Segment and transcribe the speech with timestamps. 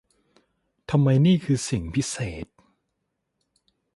[0.89, 2.45] ทำไมนี่คือสิ่งพิเศษ!